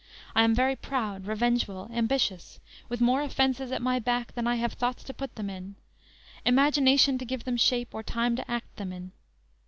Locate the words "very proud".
0.55-1.27